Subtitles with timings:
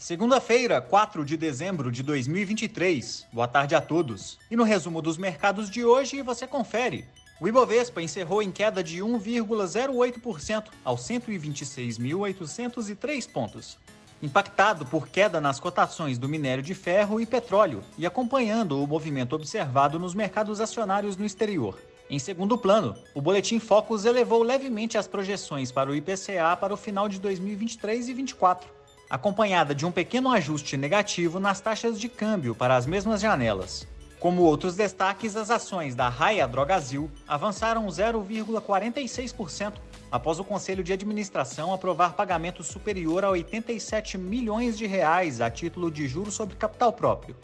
[0.00, 3.26] Segunda-feira, 4 de dezembro de 2023.
[3.30, 4.38] Boa tarde a todos.
[4.50, 7.04] E no resumo dos mercados de hoje, você confere.
[7.38, 13.76] O Ibovespa encerrou em queda de 1,08% aos 126.803 pontos.
[14.22, 19.36] Impactado por queda nas cotações do minério de ferro e petróleo e acompanhando o movimento
[19.36, 21.78] observado nos mercados acionários no exterior.
[22.08, 26.76] Em segundo plano, o Boletim Focus elevou levemente as projeções para o IPCA para o
[26.78, 28.79] final de 2023 e 2024
[29.10, 33.86] acompanhada de um pequeno ajuste negativo nas taxas de câmbio para as mesmas janelas.
[34.20, 39.72] Como outros destaques, as ações da Raia Drogazil avançaram 0,46%
[40.12, 45.90] após o Conselho de Administração aprovar pagamento superior a 87 milhões de reais a título
[45.90, 47.34] de juros sobre capital próprio.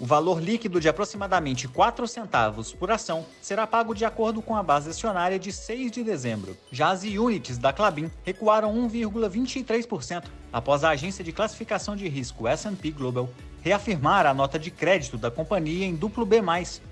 [0.00, 4.62] O valor líquido de aproximadamente 4 centavos por ação será pago de acordo com a
[4.62, 6.56] base acionária de 6 de dezembro.
[6.72, 12.90] Já as units da Clabin recuaram 1,23% após a agência de classificação de risco S&P
[12.90, 13.28] Global
[13.64, 16.42] reafirmar a nota de crédito da companhia em duplo B+,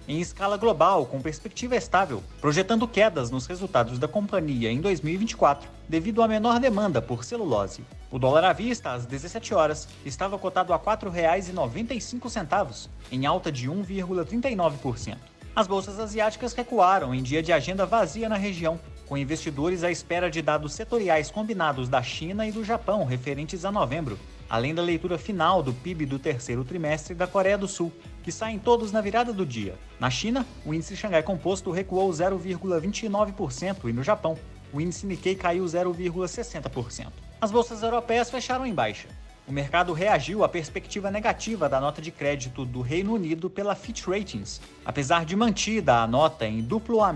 [0.08, 6.22] em escala global, com perspectiva estável, projetando quedas nos resultados da companhia em 2024, devido
[6.22, 7.84] à menor demanda por celulose.
[8.12, 13.70] O dólar à vista, às 17 horas, estava cotado a R$ 4,95, em alta de
[13.70, 15.16] 1,39%.
[15.56, 20.30] As bolsas asiáticas recuaram em dia de agenda vazia na região, com investidores à espera
[20.30, 24.18] de dados setoriais combinados da China e do Japão referentes a novembro,
[24.48, 27.90] além da leitura final do PIB do terceiro trimestre da Coreia do Sul,
[28.22, 29.74] que saem todos na virada do dia.
[29.98, 34.36] Na China, o índice Xangai Composto recuou 0,29% e no Japão,
[34.72, 37.08] o índice Nikkei caiu 0,60%.
[37.40, 39.08] As bolsas europeias fecharam em baixa.
[39.46, 44.06] O mercado reagiu à perspectiva negativa da nota de crédito do Reino Unido pela Fitch
[44.06, 47.12] Ratings, apesar de mantida a nota em duplo A-.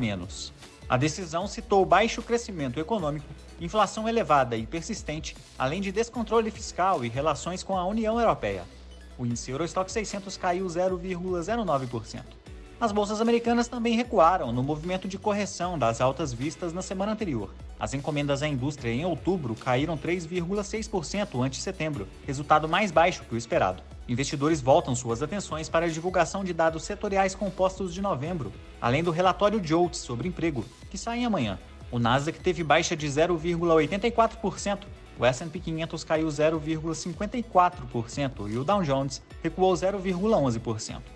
[0.89, 3.27] A decisão citou baixo crescimento econômico,
[3.61, 8.65] inflação elevada e persistente, além de descontrole fiscal e relações com a União Europeia.
[9.19, 12.23] O índice Eurostock 600 caiu 0,09%.
[12.79, 17.55] As bolsas americanas também recuaram no movimento de correção das altas vistas na semana anterior.
[17.81, 23.39] As encomendas à indústria em outubro caíram 3,6% ante setembro, resultado mais baixo que o
[23.39, 23.83] esperado.
[24.07, 29.11] Investidores voltam suas atenções para a divulgação de dados setoriais compostos de novembro, além do
[29.11, 31.59] relatório JOLTS sobre emprego, que sai amanhã.
[31.91, 34.81] O Nasdaq teve baixa de 0,84%,
[35.19, 41.16] o S&P 500 caiu 0,54% e o Dow Jones recuou 0,11%.